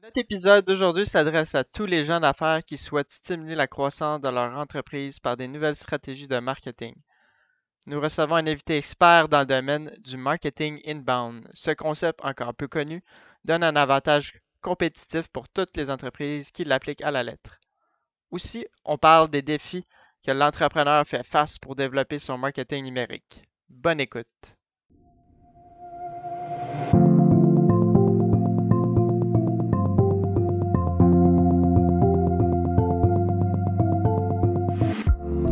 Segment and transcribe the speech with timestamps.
[0.00, 4.28] Notre épisode d'aujourd'hui s'adresse à tous les gens d'affaires qui souhaitent stimuler la croissance de
[4.28, 6.94] leur entreprise par des nouvelles stratégies de marketing.
[7.86, 11.48] Nous recevons un invité expert dans le domaine du marketing inbound.
[11.52, 13.02] Ce concept encore peu connu
[13.44, 17.58] donne un avantage compétitif pour toutes les entreprises qui l'appliquent à la lettre.
[18.30, 19.84] Aussi, on parle des défis
[20.24, 23.42] que l'entrepreneur fait face pour développer son marketing numérique.
[23.68, 24.57] Bonne écoute.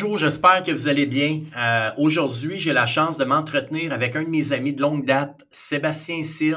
[0.00, 1.40] Bonjour, j'espère que vous allez bien.
[1.56, 5.44] Euh, Aujourd'hui, j'ai la chance de m'entretenir avec un de mes amis de longue date,
[5.50, 6.54] Sébastien Sill.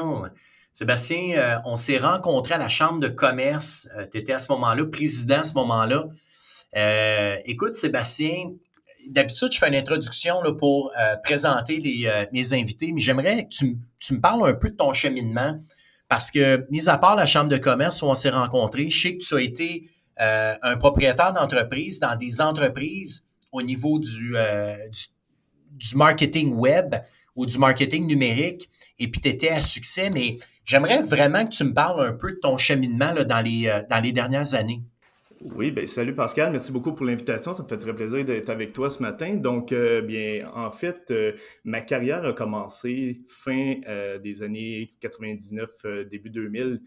[0.74, 3.88] Sébastien, euh, on s'est rencontrés à la Chambre de commerce.
[3.98, 6.06] Euh, tu étais à ce moment-là, président à ce moment-là.
[7.46, 8.52] Écoute, Sébastien,
[9.10, 10.92] d'habitude, je fais une introduction là, pour
[11.24, 15.60] présenter les, mes invités, mais j'aimerais que tu, me parles un peu de ton cheminement
[16.10, 19.18] parce que, mis à part la Chambre de commerce où on s'est rencontrés, je sais
[19.18, 25.02] que tu as été un propriétaire d'entreprise dans des entreprises au niveau du, euh, du,
[25.72, 26.96] du, marketing web
[27.36, 31.64] ou du marketing numérique, et puis tu étais à succès, mais j'aimerais vraiment que tu
[31.64, 34.82] me parles un peu de ton cheminement là, dans, les, euh, dans les dernières années.
[35.44, 37.56] Oui, ben salut Pascal, merci beaucoup pour l'invitation.
[37.56, 39.36] Ça me fait très plaisir d'être avec toi ce matin.
[39.38, 41.12] Donc, euh, bien, en fait,
[41.64, 43.78] ma carrière a commencé fin
[44.24, 46.82] des années 99, euh, début 2000.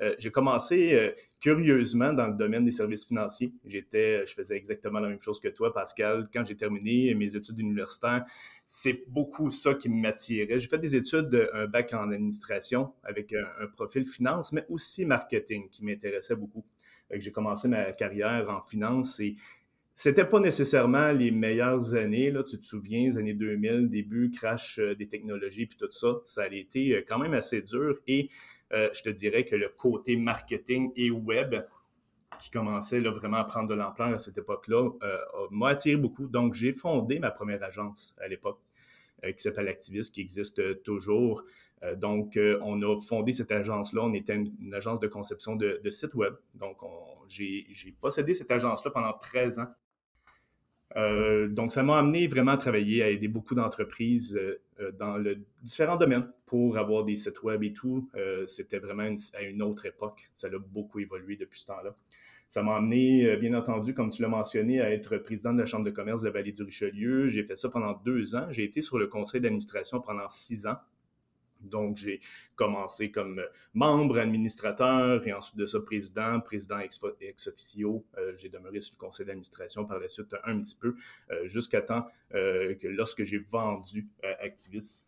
[0.00, 3.52] Euh, j'ai commencé curieusement dans le domaine des services financiers.
[3.64, 6.28] J'étais, je faisais exactement la même chose que toi, Pascal.
[6.32, 8.24] Quand j'ai terminé mes études universitaires,
[8.64, 10.58] c'est beaucoup ça qui m'attirait.
[10.58, 15.68] J'ai fait des études, un bac en administration avec un, profil finance, mais aussi marketing
[15.68, 16.64] qui m'intéressait beaucoup
[17.18, 19.34] j'ai commencé ma carrière en finance et
[19.94, 24.94] c'était pas nécessairement les meilleures années, tu te souviens, les années 2000, début, crash euh,
[24.94, 28.59] des technologies, puis tout ça, ça a été euh, quand même assez dur et euh,
[28.72, 31.56] je te dirais que le côté marketing et web
[32.40, 35.18] qui commençait là, vraiment à prendre de l'ampleur à cette époque-là euh,
[35.50, 36.26] m'a attiré beaucoup.
[36.26, 38.60] Donc, j'ai fondé ma première agence à l'époque
[39.24, 41.44] euh, qui s'appelle Activist, qui existe toujours.
[41.82, 44.02] Euh, donc, euh, on a fondé cette agence-là.
[44.02, 46.34] On était une, une, agence de conception de, de sites web.
[46.54, 46.78] Donc,
[47.28, 49.68] j'ai possédé cette agence-là pendant 13 ans.
[50.96, 55.38] Euh, donc, ça m'a amené vraiment à travailler, à aider beaucoup d'entreprises euh, dans le,
[55.62, 58.08] différents domaines pour avoir des sites web et tout.
[58.16, 60.24] Euh, C'était vraiment à une autre époque.
[60.36, 61.94] Ça a beaucoup évolué depuis ce temps-là.
[62.48, 65.84] Ça m'a amené, bien entendu, comme tu l'as mentionné, à être président de la Chambre
[65.84, 67.28] de commerce de la Vallée du Richelieu.
[67.28, 68.46] J'ai fait ça pendant deux ans.
[68.50, 70.74] J'ai été sur le conseil d'administration pendant six ans.
[71.62, 72.20] Donc, j'ai
[72.56, 73.42] commencé comme
[73.74, 78.04] membre, administrateur et ensuite de ça, président, président ex, ex officio.
[78.18, 80.94] Euh, j'ai demeuré sur le conseil d'administration par la suite un petit peu,
[81.30, 84.08] euh, jusqu'à temps euh, que lorsque j'ai vendu
[84.40, 85.06] Activis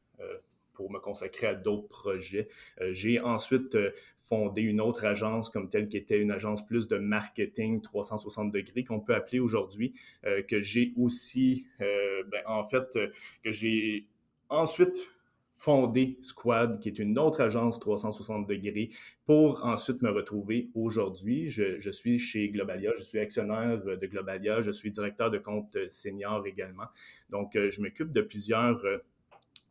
[0.74, 2.48] pour me consacrer à d'autres projets,
[2.90, 3.76] j'ai ensuite
[4.22, 8.84] fondé une autre agence comme telle qui était une agence plus de marketing 360 degrés
[8.84, 12.98] qu'on peut appeler aujourd'hui, que j'ai aussi, ben, en fait,
[13.42, 14.06] que j'ai
[14.48, 15.12] ensuite
[15.62, 18.90] fondé Squad, qui est une autre agence 360 degrés,
[19.26, 21.50] pour ensuite me retrouver aujourd'hui.
[21.50, 26.44] Je, suis chez Globalia, je suis actionnaire de Globalia, je suis directeur de compte senior
[26.48, 26.86] également.
[27.30, 28.82] Donc, je m'occupe de plusieurs,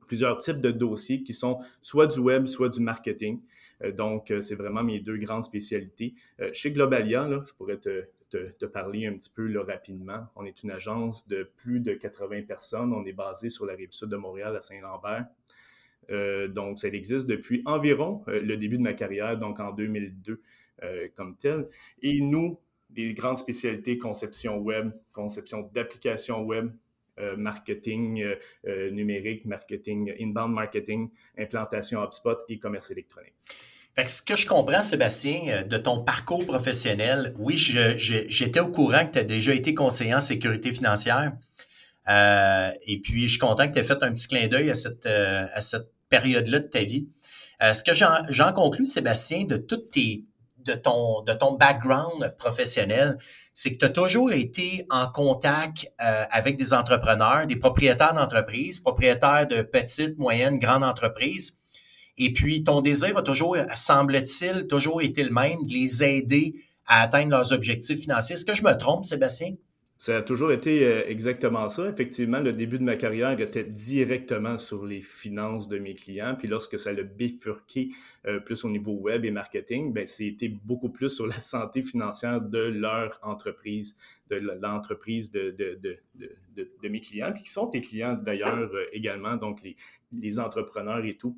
[0.07, 3.41] plusieurs types de dossiers qui sont soit du web, soit du marketing.
[3.97, 6.13] Donc, c'est vraiment mes deux grandes spécialités.
[6.53, 10.27] Chez Globalia, je pourrais te, te, parler un petit peu rapidement.
[10.37, 12.93] On est une agence de plus de 80 personnes.
[12.93, 15.25] On est basé sur la rive sud de Montréal à Saint-Lambert.
[16.09, 20.41] Euh, donc, ça existe depuis environ euh, le début de ma carrière, donc en 2002
[20.83, 21.67] euh, comme tel.
[22.01, 22.59] Et nous,
[22.95, 26.71] les grandes spécialités, conception web, conception d'applications web,
[27.37, 28.25] marketing
[28.65, 33.35] numérique, marketing, inbound marketing, implantation HubSpot et commerce électronique.
[33.93, 39.05] Fait que ce que je comprends, Sébastien, de ton parcours professionnel, oui, j'étais au courant
[39.05, 41.33] que tu as déjà été conseiller en sécurité financière.
[42.11, 44.75] Euh, et puis, je suis content que tu aies fait un petit clin d'œil à
[44.75, 45.45] cette, euh,
[46.09, 47.07] période-là de ta vie.
[47.61, 49.81] Euh, ce que j'en conclus, Sébastien, de tout
[50.83, 53.17] ton, de ton background professionnel,
[53.53, 59.47] c'est que tu as toujours été en contact avec des entrepreneurs, des propriétaires d'entreprises, propriétaires
[59.47, 61.59] de petites, moyennes, grandes entreprises.
[62.17, 66.55] Et puis, ton désir a toujours, semble-t-il, toujours été le même, de les aider
[66.87, 68.35] à atteindre leurs objectifs financiers.
[68.35, 69.55] Est-ce que je me trompe, Sébastien?
[70.01, 71.87] Ça a toujours été euh, exactement ça.
[71.87, 76.35] Effectivement, le début de ma carrière était directement sur les finances de mes clients.
[76.35, 77.91] Puis lorsque ça l'a bifurqué
[78.25, 82.41] euh, plus au niveau web et marketing, ben, c'était beaucoup plus sur la santé financière
[82.41, 83.95] de leur entreprise,
[84.31, 85.99] de l'entreprise de, de, de,
[86.55, 89.75] de, mes clients, puis qui sont tes clients d'ailleurs euh, également, donc les,
[90.11, 91.37] les entrepreneurs et tout.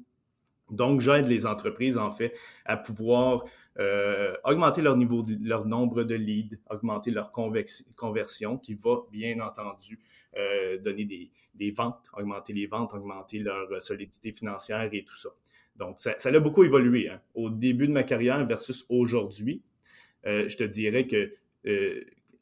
[0.72, 2.34] Donc, j'aide les entreprises, en fait,
[2.66, 3.46] à pouvoir
[3.80, 10.00] euh, augmenter leur niveau, leur nombre de leads, augmenter leur conversion, qui va, bien entendu,
[10.38, 11.06] euh, donner
[11.54, 15.30] des, ventes, augmenter les ventes, augmenter leur solidité financière et tout ça.
[15.76, 17.10] Donc, ça, a beaucoup évolué.
[17.10, 17.20] Hein.
[17.34, 19.64] Au début de ma carrière versus aujourd'hui,
[20.26, 21.34] euh, je te dirais que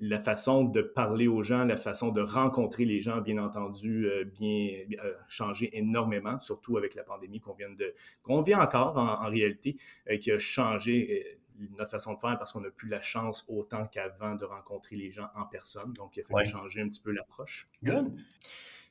[0.02, 4.26] la façon de parler aux gens, la façon de rencontrer les gens, bien entendu, euh,
[4.26, 7.94] bien euh, changé énormément, surtout avec la pandémie qu'on vient de,
[8.24, 9.78] qu'on vient encore en, réalité,
[10.10, 11.38] euh, qui a changé
[11.78, 15.12] notre façon de faire parce qu'on n'a plus la chance autant qu'avant de rencontrer les
[15.12, 15.94] gens en personne.
[15.94, 17.70] Donc, il a fallu changer un petit peu l'approche.
[17.84, 18.12] Good.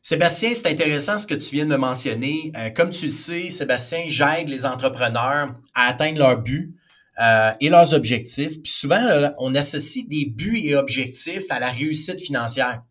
[0.03, 2.53] Sébastien, c'est intéressant ce que tu viens de me mentionner.
[2.77, 6.75] comme tu le sais, Sébastien, j'aide les entrepreneurs à atteindre leur but
[7.19, 8.63] euh, et leurs objectifs.
[8.63, 12.83] Puis souvent, on associe des buts et objectifs à la réussite financière.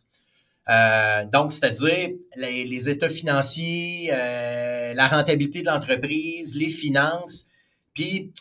[0.69, 7.45] Euh, donc, c'est-à-dire les, états financiers, euh, la rentabilité de l'entreprise, les finances.
[7.95, 8.31] Puis,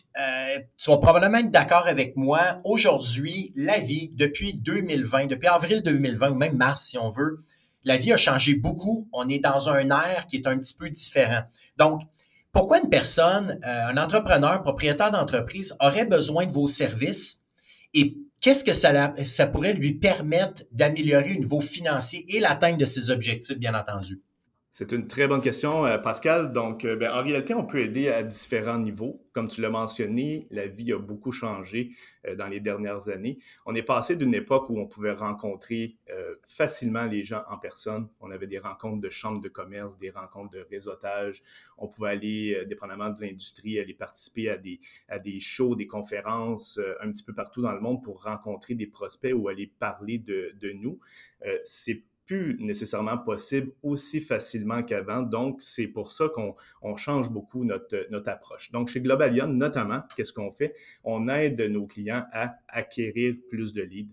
[0.77, 2.61] tu vas probablement être d'accord avec moi.
[2.65, 7.39] Aujourd'hui, la vie, depuis 2020, depuis avril 2020 ou même mars, si on veut,
[7.85, 9.09] la vie a changé beaucoup.
[9.13, 11.43] On est dans un air qui est un petit peu différent.
[11.79, 12.03] Donc,
[12.53, 17.45] pourquoi une personne, euh, un entrepreneur, propriétaire d'entreprise aurait besoin de vos services
[17.95, 23.11] et qu'est-ce que ça, pourrait lui permettre d'améliorer au niveau financier et l'atteinte de ses
[23.11, 24.23] objectifs, bien entendu?
[24.79, 26.53] C'est une très bonne question, euh, Pascal.
[26.53, 29.27] Donc, euh, ben, en réalité, on peut aider à différents niveaux.
[29.33, 31.97] Comme tu l'as mentionné, la vie a beaucoup changé
[32.29, 33.41] euh, dans les dernières années.
[33.67, 35.97] On est passé d'une époque où on pouvait rencontrer
[36.47, 38.09] facilement les gens en personne.
[38.21, 41.43] On avait des rencontres de chambres de commerce, des rencontres de réseautage.
[41.77, 46.81] On pouvait aller, dépendamment de l'industrie, aller participer à des, à des shows, des conférences
[47.01, 50.53] un petit peu partout dans le monde pour rencontrer des prospects ou aller parler de,
[50.61, 51.01] de nous.
[51.65, 55.23] C'est plus nécessairement possible aussi facilement qu'avant.
[55.23, 58.71] Donc, c'est pour ça qu'on change beaucoup notre, notre approche.
[58.71, 60.75] Donc, chez Globalion, notamment, qu'est-ce qu'on fait?
[61.03, 64.13] On aide nos clients à acquérir plus de leads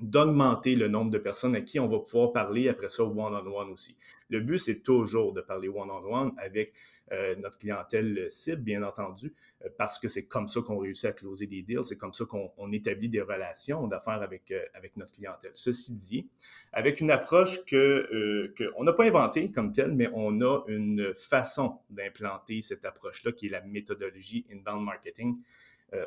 [0.00, 3.96] d'augmenter le nombre de personnes à qui on va pouvoir parler après ça one-on-one aussi.
[4.30, 6.72] Le but, c'est toujours de parler one-on-one avec
[7.12, 9.32] euh, notre clientèle cible, bien entendu,
[9.64, 12.26] euh, parce que c'est comme ça qu'on réussit à closer des deals, c'est comme ça
[12.26, 15.52] qu'on établit des relations d'affaires avec, euh, avec notre clientèle.
[15.54, 16.28] Ceci dit,
[16.72, 21.78] avec une approche que qu'on n'a pas inventée comme telle, mais on a une façon
[21.88, 25.38] d'implanter cette approche-là qui est la méthodologie inbound marketing.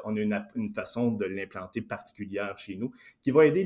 [0.04, 0.20] On a
[0.56, 2.92] une, façon de l'implanter particulière chez nous
[3.22, 3.64] qui va aider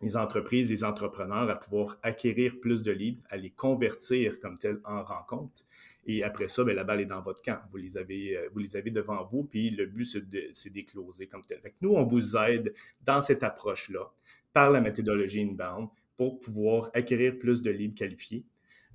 [0.00, 4.80] les, entreprises, les entrepreneurs à pouvoir acquérir plus de leads, à les convertir comme tel
[4.84, 5.66] en rencontre.
[6.06, 7.58] Et après ça, ben, la balle est dans votre camp.
[7.70, 10.06] Vous les avez, euh, vous les avez devant vous, puis le but,
[10.54, 11.60] c'est d'écloser comme tel.
[11.60, 12.72] Fait nous, on vous aide
[13.04, 14.12] dans cette approche-là
[14.52, 18.44] par la méthodologie inbound pour pouvoir acquérir plus de leads qualifiés,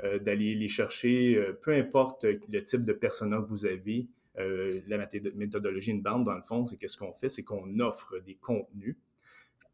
[0.03, 4.07] euh, d'aller les chercher, euh, peu importe le type de persona que vous avez.
[4.35, 4.97] La
[5.35, 7.29] méthodologie inbound, dans le fond, c'est qu'est-ce qu'on fait?
[7.29, 8.95] C'est qu'on offre des contenus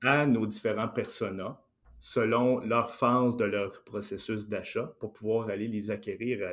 [0.02, 1.60] à nos différents personas
[2.00, 6.52] selon leur phase de leur processus d'achat pour pouvoir aller les acquérir à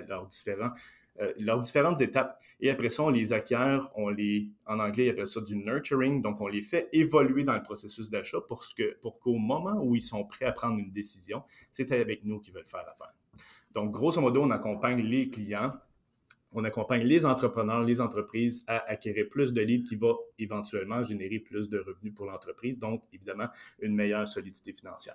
[1.21, 2.41] euh, leurs différentes étapes.
[2.61, 6.23] Et après ça, on les acquiert, on les, en anglais, ils appellent ça du nurturing,
[6.23, 8.65] donc on les fait évoluer dans le processus d'achat pour,
[9.01, 12.55] pour qu'au moment où ils sont prêts à prendre une décision, c'est avec nous qu'ils
[12.55, 13.15] veulent faire l'affaire.
[13.73, 15.73] Donc, grosso modo, on accompagne les clients
[16.55, 21.41] on accompagne les entrepreneurs, les entreprises à acquérir plus de leads qui va éventuellement générer
[21.41, 23.49] plus de revenus pour l'entreprise, donc évidemment
[23.81, 25.15] une meilleure solidité financière.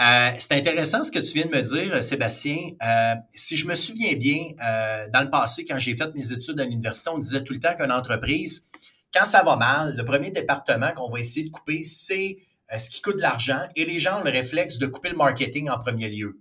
[0.00, 2.70] Euh, c'est intéressant ce que tu viens de me dire, Sébastien.
[2.82, 6.60] Euh, si je me souviens bien, euh, dans le passé, quand j'ai fait mes études
[6.60, 8.68] à l'université, on disait tout le temps qu'une entreprise,
[9.12, 12.38] quand ça va mal, le premier département qu'on va essayer de couper, c'est
[12.78, 15.70] ce qui coûte de l'argent et les gens ont le réflexe de couper le marketing
[15.70, 16.40] en premier lieu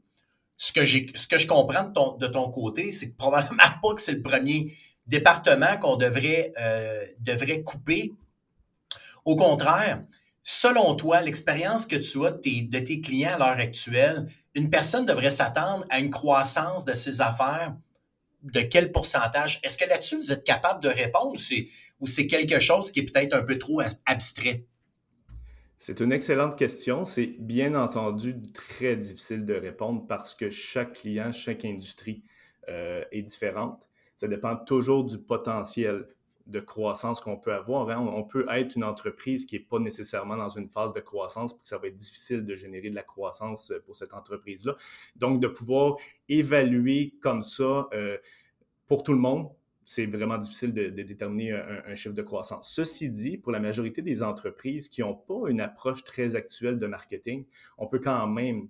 [0.58, 4.78] ce que, je comprends de ton, côté, c'est que probablement pas que c'est le premier
[5.08, 8.14] département qu'on devrait, euh, devrait couper.
[9.26, 10.04] Au contraire,
[10.44, 15.32] selon toi, l'expérience que tu as de tes, clients à l'heure actuelle, une personne devrait
[15.32, 17.76] s'attendre à une croissance de ses affaires
[18.44, 19.60] de quel pourcentage?
[19.64, 21.36] Est-ce que là-dessus, vous êtes capable de répondre
[22.00, 24.66] ou c'est quelque chose qui est peut-être un peu trop abstrait?
[25.78, 27.06] C'est une excellente question.
[27.06, 32.24] C'est bien entendu très difficile de répondre parce que chaque client, chaque industrie
[32.70, 33.80] euh, est différente.
[34.16, 36.08] Ça dépend toujours du potentiel
[36.48, 37.90] de croissance qu'on peut avoir.
[37.90, 37.98] Hein.
[38.00, 41.64] On, peut être une entreprise qui n'est pas nécessairement dans une phase de croissance, puis
[41.64, 44.76] que ça va être difficile de générer de la croissance euh, pour cette entreprise-là.
[45.16, 45.98] Donc, de pouvoir
[46.30, 48.18] évaluer comme ça euh,
[48.88, 49.50] pour tout le monde,
[49.86, 52.74] c'est vraiment difficile de, déterminer un, chiffre de croissance.
[52.74, 56.88] Ceci dit, pour la majorité des entreprises qui n'ont pas une approche très actuelle de
[56.88, 57.46] marketing,
[57.78, 58.68] on peut quand même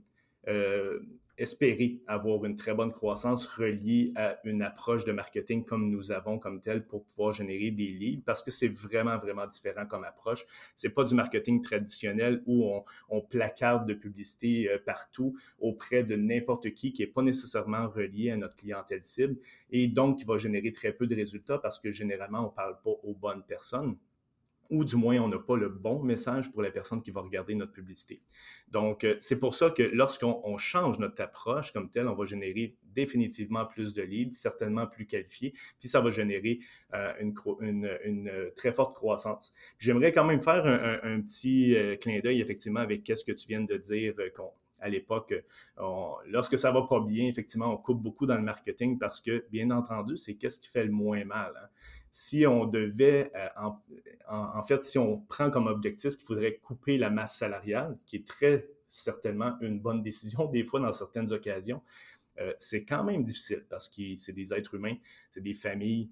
[0.50, 1.00] euh,
[1.38, 6.40] espérer avoir une très bonne croissance reliée à une approche de marketing comme nous avons
[6.40, 10.46] comme tel pour pouvoir générer des leads parce que c'est vraiment, vraiment différent comme approche.
[10.76, 16.16] C'est pas du marketing traditionnel où on, on placarde de publicité euh, partout auprès de
[16.16, 19.38] n'importe qui qui est pas nécessairement relié à notre clientèle cible
[19.72, 22.92] et donc qui va générer très peu de résultats parce que généralement on parle pas
[23.04, 23.98] aux bonnes personnes
[24.70, 27.56] ou du moins on n'a pas le bon message pour la personne qui va regarder
[27.56, 28.22] notre publicité.
[28.70, 32.76] Donc, euh, c'est pour ça que lorsqu'on change notre approche comme telle, on va générer
[32.84, 36.60] définitivement plus de leads, certainement plus qualifiés, puis ça va générer
[36.94, 39.54] euh, une, très forte croissance.
[39.80, 43.62] J'aimerais quand même faire un, petit euh, clin d'œil effectivement avec qu'est-ce que tu viens
[43.62, 44.14] de dire
[44.80, 45.34] à l'époque,
[46.28, 49.72] lorsque ça va pas bien, effectivement, on coupe beaucoup dans le marketing parce que, bien
[49.72, 51.54] entendu, c'est qu'est-ce qui fait le moins mal.
[51.56, 51.68] Hein
[52.18, 53.72] si on devait, euh,
[54.30, 58.26] en, fait, si on prend comme objectif qu'il faudrait couper la masse salariale, qui est
[58.26, 61.84] très certainement une bonne décision des fois dans certaines occasions,
[62.40, 64.96] euh, c'est quand même difficile parce que c'est des êtres humains,
[65.34, 66.10] c'est des familles.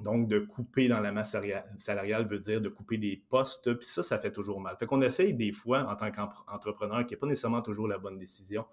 [0.00, 1.34] Donc, de couper dans la masse
[1.78, 4.76] salariale veut dire de couper des postes, puis ça, ça fait toujours mal.
[4.76, 8.18] Fait qu'on essaye des fois, en tant qu'entrepreneur, qui n'est pas nécessairement toujours la bonne
[8.18, 8.66] décision,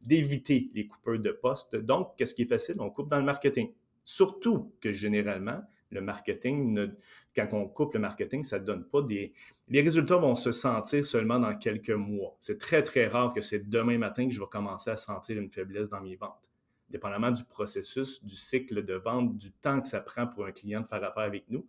[0.00, 1.74] d'éviter les coupeurs de postes.
[1.74, 2.76] Donc, qu'est-ce qui est facile?
[2.78, 3.72] On coupe dans le marketing.
[4.06, 6.92] Surtout que généralement, le marketing,
[7.34, 9.34] quand on coupe le marketing, ça ne donne pas des...
[9.66, 12.36] Les résultats vont se sentir seulement dans quelques mois.
[12.38, 15.50] C'est très, très rare que c'est demain matin que je vais commencer à sentir une
[15.50, 16.48] faiblesse dans mes ventes.
[16.88, 20.82] Dépendamment du processus, du cycle de vente, du temps que ça prend pour un client
[20.82, 21.66] de faire affaire avec nous.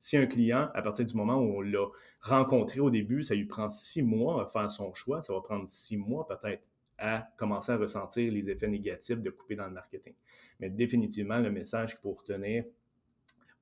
[0.00, 1.86] Si un client, à partir du moment où on l'a
[2.20, 5.68] rencontré au début, ça lui prend six mois à faire son choix, ça va prendre
[5.68, 6.64] six mois peut-être
[6.98, 10.14] à commencer à ressentir les effets négatifs de couper dans le marketing.
[10.60, 12.64] Mais définitivement, le message qu'il faut retenir,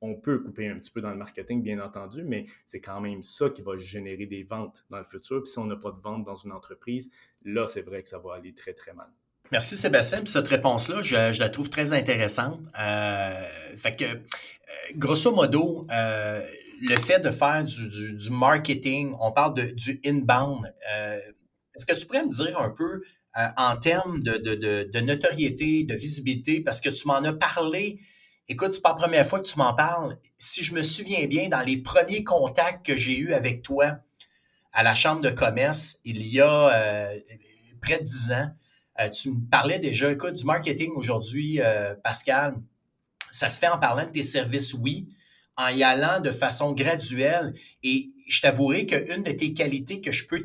[0.01, 3.23] on peut couper un petit peu dans le marketing, bien entendu, mais c'est quand même
[3.23, 5.43] ça qui va générer des ventes dans le futur.
[5.43, 7.11] Puis si on n'a pas de vente dans une entreprise,
[7.45, 9.09] là, c'est vrai que ça va aller très, très mal.
[9.51, 11.03] Merci Sébastien pour cette réponse-là.
[11.03, 12.61] Je, la trouve très intéressante.
[12.79, 13.45] Euh,
[13.77, 14.17] fait que, euh,
[14.97, 16.43] grosso modo, euh,
[16.83, 20.67] le fait de faire du, marketing, on parle de, du inbound.
[21.75, 23.03] Est-ce que tu pourrais me dire un peu
[23.37, 27.99] euh, en termes de, notoriété, de visibilité, parce que tu m'en as parlé.
[28.49, 30.19] Écoute, c'est pas la première fois que tu m'en parles.
[30.37, 33.99] Si je me souviens bien, dans les premiers contacts que j'ai eus avec toi
[34.73, 37.19] à la Chambre de commerce, il y a euh,
[37.81, 38.51] près de dix ans,
[39.01, 41.59] euh, tu me parlais déjà, écoute, du marketing aujourd'hui,
[42.05, 42.55] Pascal,
[43.33, 45.09] ça se fait en parlant de tes services, oui,
[45.57, 47.55] en y allant de façon graduelle.
[47.83, 50.45] Et je t'avouerai qu'une de tes qualités que je peux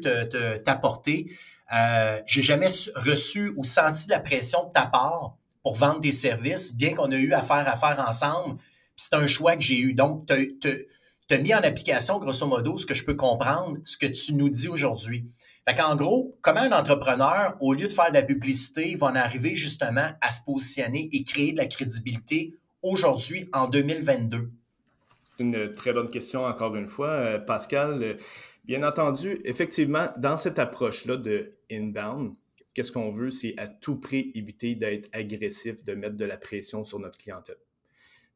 [0.65, 1.31] t'apporter,
[1.75, 6.75] euh, j'ai jamais reçu ou senti la pression de ta part pour vendre des services,
[6.75, 8.59] bien qu'on a eu à faire affaire ensemble.
[8.95, 9.93] C'est un choix que j'ai eu.
[9.93, 10.69] Donc, tu
[11.29, 14.49] as mis en application, grosso modo, ce que je peux comprendre, ce que tu nous
[14.49, 15.25] dis aujourd'hui.
[15.67, 19.53] Fait gros, comment un entrepreneur, au lieu de faire de la publicité, va en arriver
[19.53, 24.49] justement à se positionner et créer de la crédibilité aujourd'hui, en 2022?
[25.37, 27.09] Une très bonne question, encore une fois.
[27.09, 28.17] Euh, Pascal,
[28.69, 32.35] Bien entendu, effectivement, dans cette approche-là de inbound,
[32.73, 36.83] qu'est-ce qu'on veut, c'est à tout prix éviter d'être agressif, de mettre de la pression
[36.83, 37.57] sur notre clientèle.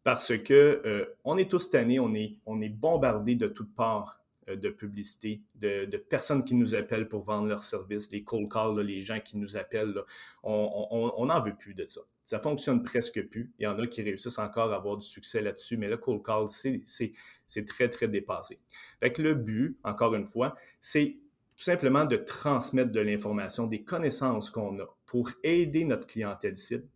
[0.03, 4.21] Parce que euh, on est tous tannés, on est, on est bombardé de toutes parts
[4.49, 8.79] euh, de publicité, de, personnes qui nous appellent pour vendre leurs services, les cold calls,
[8.81, 9.95] les gens qui nous appellent,
[10.43, 12.01] on n'en veut plus de ça.
[12.25, 13.53] Ça fonctionne presque plus.
[13.59, 16.23] Il y en a qui réussissent encore à avoir du succès là-dessus, mais le cold
[16.23, 18.59] call, c'est très, très dépassé.
[18.99, 21.17] Fait le but, encore une fois, c'est
[21.63, 26.89] tout simplement de transmettre de l'information, des connaissances qu'on a pour aider notre clientèle cible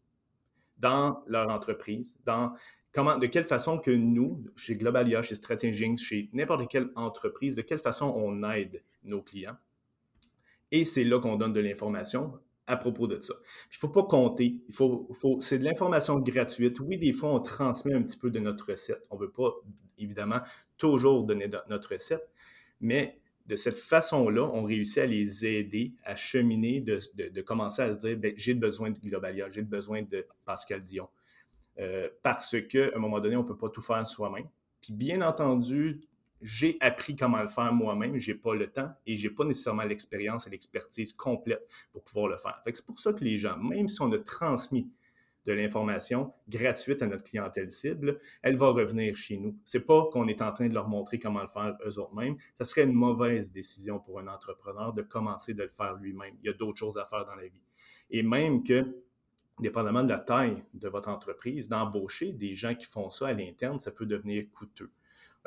[0.77, 2.51] dans leur entreprise, dans
[2.91, 7.61] comment, de quelle façon que nous, chez Globalia, chez Strategings, chez n'importe quelle entreprise, de
[7.61, 9.55] quelle façon on aide nos clients.
[10.71, 13.35] Et c'est là qu'on donne de l'information à propos de ça.
[13.71, 14.59] Il ne faut pas compter.
[14.67, 15.07] Il faut,
[15.39, 16.77] c'est de l'information gratuite.
[16.81, 19.07] Oui, des fois, on transmet un petit peu de notre recette.
[19.11, 19.49] On ne veut pas,
[19.97, 20.41] évidemment,
[20.77, 22.29] toujours donner notre recette,
[22.81, 27.99] mais de cette façon-là, on réussit à les aider à cheminer, de, commencer à se
[27.99, 31.07] dire, ben, j'ai besoin de Globalia, j'ai besoin de Pascal Dion.
[31.79, 34.47] Euh, parce qu'à un moment donné, on ne peut pas tout faire soi-même.
[34.81, 36.01] Puis bien entendu,
[36.41, 40.45] j'ai appris comment le faire moi-même, j'ai pas le temps et j'ai pas nécessairement l'expérience
[40.45, 42.61] et l'expertise complète pour pouvoir le faire.
[42.65, 44.89] C'est pour ça que les gens, même si on a transmis
[45.47, 49.57] de l'information gratuite à notre clientèle cible, elle va revenir chez nous.
[49.63, 52.35] C'est pas qu'on est en train de leur montrer comment le faire eux mêmes.
[52.55, 56.35] Ça serait une mauvaise décision pour un entrepreneur de commencer de le faire lui-même.
[56.43, 57.61] Il y a d'autres choses à faire dans la vie.
[58.11, 58.97] Et même que,
[59.59, 63.79] dépendamment de la taille de votre entreprise, d'embaucher des gens qui font ça à l'interne,
[63.79, 64.91] ça peut devenir coûteux.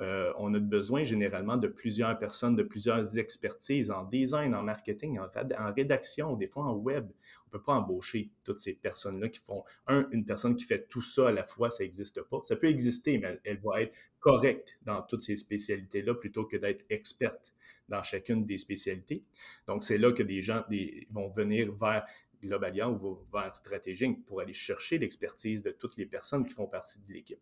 [0.01, 5.19] Euh, on a besoin généralement de plusieurs personnes, de plusieurs expertises en design, en marketing,
[5.19, 7.11] en, rédaction, des fois en web.
[7.45, 10.87] On ne peut pas embaucher toutes ces personnes-là qui font, un, une personne qui fait
[10.89, 12.41] tout ça à la fois, ça n'existe pas.
[12.45, 16.85] Ça peut exister, mais elle, va être correcte dans toutes ces spécialités-là plutôt que d'être
[16.89, 17.53] experte
[17.89, 19.25] dans chacune des spécialités.
[19.67, 20.65] Donc, c'est là que des gens
[21.11, 22.07] vont venir vers
[22.43, 27.01] Globalia ou vers Stratégique pour aller chercher l'expertise de toutes les personnes qui font partie
[27.01, 27.41] de l'équipe.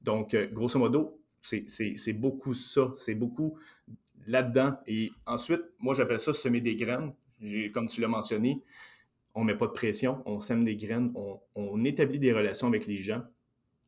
[0.00, 2.94] Donc, euh, grosso modo, c'est beaucoup ça.
[2.96, 3.58] C'est beaucoup
[4.26, 4.76] là-dedans.
[4.86, 7.12] Et ensuite, moi, j'appelle ça semer des graines.
[7.72, 8.62] Comme tu l'as mentionné,
[9.34, 11.12] on ne met pas de pression, on sème des graines,
[11.54, 13.22] on, établit des relations avec les gens.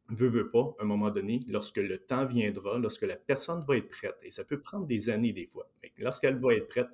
[0.09, 3.77] Veut, veut pas, à un moment donné, lorsque le temps viendra, lorsque la personne va
[3.77, 6.89] être prête, et ça peut prendre des années des fois, mais lorsqu'elle va être prête,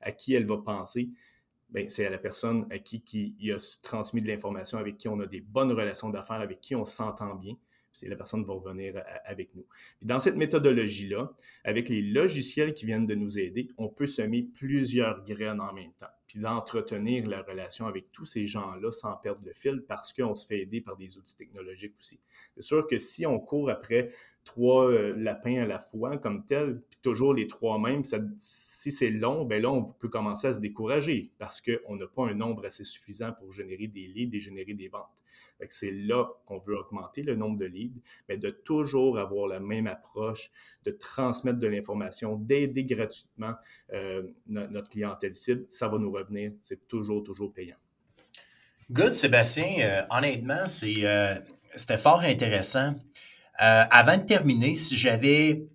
[0.00, 1.10] à qui elle va penser,
[1.70, 5.18] ben, c'est à la personne à qui, qui a transmis de l'information, avec qui on
[5.20, 7.56] a des bonnes relations d'affaires, avec qui on s'entend bien
[8.02, 9.64] la personne va revenir euh, avec nous.
[10.02, 11.32] dans cette méthodologie-là,
[11.64, 15.92] avec les logiciels qui viennent de nous aider, on peut semer plusieurs graines en même
[15.98, 20.34] temps, puis d'entretenir la relation avec tous ces gens-là sans perdre le fil parce qu'on
[20.34, 22.20] se fait aider par des outils technologiques aussi.
[22.54, 24.10] C'est sûr que si on court après
[24.44, 28.02] trois euh, lapins à la fois comme tel, puis toujours les trois mêmes,
[28.38, 32.26] si c'est long, ben là, on peut commencer à se décourager parce qu'on n'a pas
[32.26, 35.17] un nombre assez suffisant pour générer des leads et générer des ventes.
[35.70, 39.86] C'est là qu'on veut augmenter le nombre de leads, mais de toujours avoir la même
[39.86, 40.50] approche,
[40.84, 43.54] de transmettre de l'information, d'aider gratuitement
[43.92, 46.52] euh, notre clientèle cible, ça va nous revenir.
[46.62, 47.76] C'est toujours, toujours payant.
[48.90, 49.66] Good, Sébastien.
[49.80, 51.34] Euh, honnêtement, euh,
[51.76, 52.94] c'était fort intéressant.
[53.58, 55.66] avant de terminer, si j'avais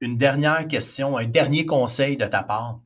[0.00, 2.80] une dernière question, un dernier conseil de ta part,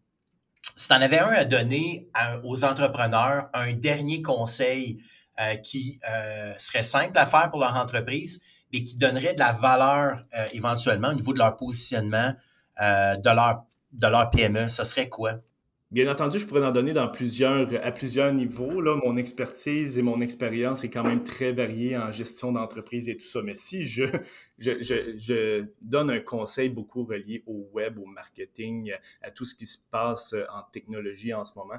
[0.76, 2.09] si tu en avais un à donner
[2.42, 5.00] aux entrepreneurs, un dernier conseil
[5.40, 9.53] euh, qui euh, serait simple à faire pour leur entreprise, mais qui donnerait de la
[9.53, 12.35] valeur euh, éventuellement au niveau de leur positionnement
[12.79, 15.40] de, leur, de leur PME, ce serait quoi?
[15.90, 18.81] Bien entendu, je pourrais en donner dans plusieurs, à plusieurs niveaux.
[18.81, 18.97] Là.
[19.05, 23.27] Mon expertise et mon expérience est quand même très variée en gestion d'entreprise et tout
[23.27, 23.42] ça.
[23.42, 24.05] Mais si je,
[24.59, 24.73] je,
[25.16, 28.92] je, donne un conseil beaucoup relié au web, au marketing,
[29.23, 31.79] à tout ce qui se passe en technologie en ce moment,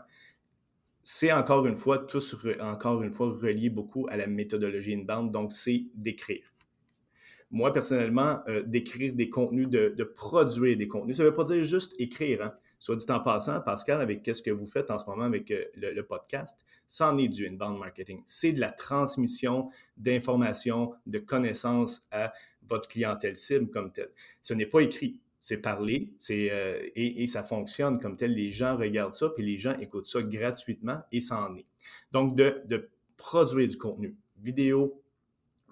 [1.07, 5.51] c'est encore une fois, tous encore une fois relié beaucoup à la méthodologie inbound, donc
[5.51, 6.51] c'est d'écrire.
[7.51, 11.63] Moi, personnellement, euh, d'écrire des contenus, de, produire des contenus, ça ne veut pas dire
[11.63, 12.41] juste écrire.
[12.41, 12.53] Hein.
[12.79, 15.65] Soit dit en passant, Pascal, avec qu'est-ce que vous faites en ce moment avec euh,
[15.75, 18.23] le, podcast, ça est du inbound marketing.
[18.25, 24.09] C'est de la transmission d'informations, de connaissances à votre clientèle cible comme telle.
[24.41, 28.33] Ce n'est pas écrit c'est parler, c'est, euh, et, ça fonctionne comme tel.
[28.33, 31.67] Les gens regardent ça, puis les gens écoutent ça gratuitement et ça en est.
[32.11, 35.03] Donc, de, produire du contenu, vidéo,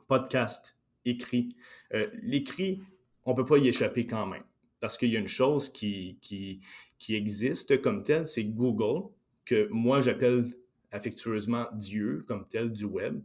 [0.07, 1.55] podcast, écrit.
[1.95, 2.83] Euh, l'écrit,
[3.25, 4.43] on ne peut pas y échapper quand même,
[4.79, 6.62] parce qu'il y a une chose qui, qui,
[6.99, 9.09] qui existe comme telle, c'est Google,
[9.43, 10.53] que moi j'appelle
[10.91, 13.23] affectueusement Dieu comme tel du web.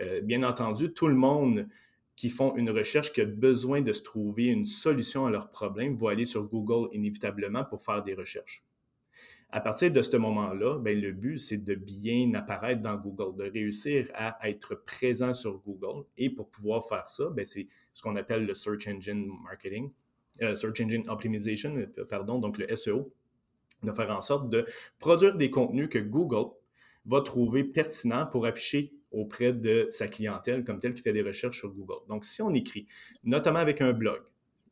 [0.00, 1.68] Euh, bien entendu, tout le monde
[2.20, 5.96] qui font une recherche qui a besoin de se trouver une solution à leur problème
[5.96, 8.62] vont aller sur Google inévitablement pour faire des recherches.
[9.48, 13.50] À partir de ce moment-là, ben, le but, c'est de bien apparaître dans Google, de
[13.50, 16.04] réussir à être présent sur Google.
[16.18, 19.90] Et pour pouvoir faire ça, ben, c'est ce qu'on appelle le Search Engine Marketing,
[20.42, 23.14] euh, Search Engine Optimization, euh, pardon, donc le SEO,
[23.82, 24.66] de faire en sorte de
[24.98, 26.54] produire des contenus que Google
[27.06, 31.58] va trouver pertinents pour afficher auprès de sa clientèle comme telle qui fait des recherches
[31.58, 32.06] sur Google.
[32.08, 32.86] Donc, si on écrit,
[33.24, 34.22] notamment avec un blog,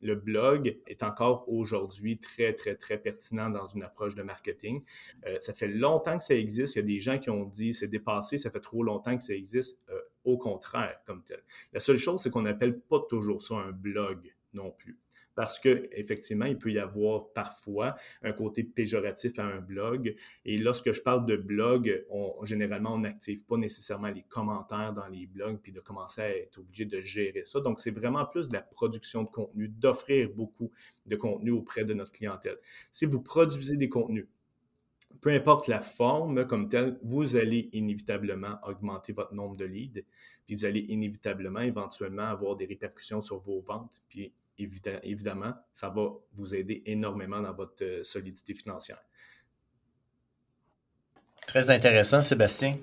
[0.01, 4.83] le blog est encore aujourd'hui très, très, très pertinent dans une approche de marketing.
[5.25, 6.75] Euh, ça fait longtemps que ça existe.
[6.75, 9.23] Il y a des gens qui ont dit c'est dépassé, ça fait trop longtemps que
[9.23, 9.77] ça existe.
[9.89, 11.43] Euh, au contraire, comme tel.
[11.73, 14.97] La seule chose, c'est qu'on n'appelle pas toujours ça un blog non plus
[15.39, 20.13] parce qu'effectivement, il peut y avoir parfois un côté péjoratif à un blog.
[20.43, 25.07] Et lorsque je parle de blog, on, généralement, on n'active pas nécessairement les commentaires dans
[25.07, 27.61] les blogs, puis de commencer à être obligé de gérer ça.
[27.61, 30.73] Donc, c'est vraiment plus de la production de contenu, d'offrir beaucoup
[31.05, 32.57] de contenu auprès de notre clientèle.
[32.91, 34.27] Si vous produisez des contenus,
[35.21, 40.01] peu importe la forme comme telle, vous allez inévitablement augmenter votre nombre de leads,
[40.45, 44.33] puis vous allez inévitablement, éventuellement, avoir des répercussions sur vos ventes, puis
[45.03, 48.99] évidemment, ça va vous aider énormément dans votre euh, solidité financière.
[51.47, 52.77] Très intéressant, Sébastien.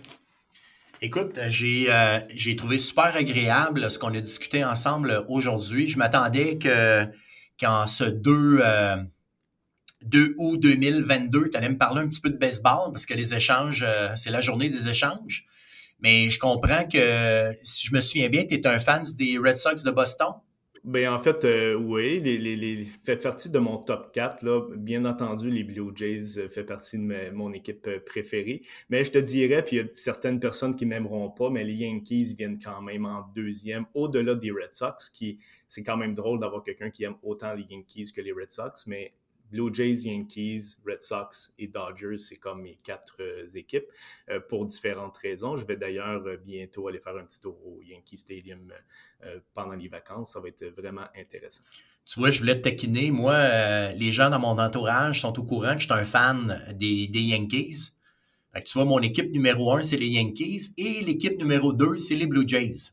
[1.02, 5.86] Écoute, j'ai euh, j'ai trouvé super agréable ce qu'on a discuté ensemble aujourd'hui.
[5.88, 7.06] Je m'attendais que
[7.58, 8.62] qu'en ce 2,
[10.06, 13.34] 2 août 2022, tu allais me parler un petit peu de baseball parce que les
[13.34, 15.46] échanges, euh, c'est la journée des échanges.
[16.00, 19.56] Mais je comprends que, si je me souviens bien, tu es un fan des Red
[19.56, 20.34] Sox de Boston.
[20.87, 24.44] Ben, en fait, euh, oui, les, les, fait partie de mon top 4.
[24.44, 24.68] Là.
[24.77, 28.62] Bien entendu, les Blue Jays euh, fait partie de mon équipe préférée.
[28.88, 31.75] Mais je te dirais, puis il y a certaines personnes qui m'aimeront pas, mais les
[31.75, 36.38] Yankees viennent quand même en deuxième, au-delà des Red Sox, qui c'est quand même drôle
[36.38, 39.12] d'avoir quelqu'un qui aime autant les Yankees que les Red Sox, mais
[39.50, 43.87] Blue Jays, Yankees, Red Sox et Dodgers, c'est comme mes quatre euh, équipes
[44.30, 45.56] euh, pour différentes raisons.
[45.56, 48.72] Je vais d'ailleurs euh, bientôt aller faire un petit tour au Yankee Stadium
[49.54, 50.32] pendant les vacances.
[50.32, 51.62] Ça va être vraiment intéressant.
[52.04, 53.11] Tu vois, je voulais te taquiner.
[53.11, 57.09] Moi, les gens dans mon entourage sont au courant que je suis un fan des,
[57.12, 57.96] Yankees.
[58.64, 62.26] tu vois, mon équipe numéro un, c'est les Yankees et l'équipe numéro deux, c'est les
[62.26, 62.92] Blue Jays.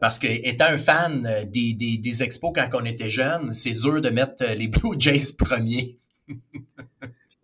[0.00, 4.00] Parce que étant un fan euh, des, des, expos quand on était jeune, c'est dur
[4.00, 6.00] de mettre euh, les Blue Jays premiers.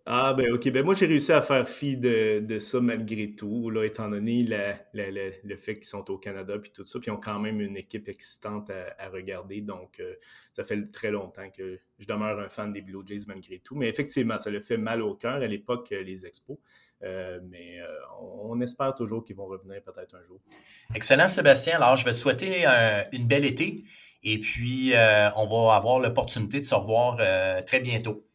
[0.05, 3.69] ah ben ok, ben moi j'ai réussi à faire fi de, de, ça malgré tout,
[3.69, 4.45] là, étant donné
[4.93, 7.77] le fait qu'ils sont au Canada puis tout ça, puis ils ont quand même une
[7.77, 10.15] équipe excitante à, regarder, donc euh,
[10.51, 13.75] ça fait très longtemps que je demeure un fan des Blue Jays malgré tout.
[13.75, 16.57] Mais effectivement, ça le fait mal au cœur à l'époque, les expos.
[17.03, 17.85] Euh, mais euh,
[18.21, 20.39] on, espère toujours qu'ils vont revenir peut-être un jour.
[20.95, 21.75] Excellent, Sébastien.
[21.75, 22.65] Alors, je vais te souhaiter
[23.11, 23.83] une belle été
[24.23, 27.17] et puis euh, on va avoir l'opportunité de se revoir
[27.65, 28.25] très bientôt.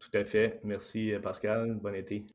[0.00, 0.60] Tout à fait.
[0.64, 1.74] Merci, Pascal.
[1.74, 2.26] Bon été.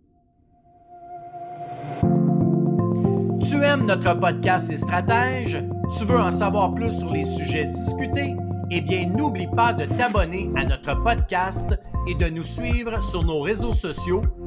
[3.42, 5.64] Tu aimes notre podcast Les Stratèges?
[5.98, 8.36] Tu veux en savoir plus sur les sujets discutés?
[8.70, 11.70] Eh bien, n'oublie pas de t'abonner à notre podcast
[12.10, 14.24] et de nous suivre sur nos réseaux sociaux